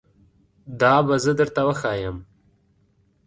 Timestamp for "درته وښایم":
1.39-2.17